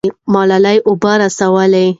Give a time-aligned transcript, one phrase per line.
[0.33, 1.85] ملالۍ اوبه رسولې.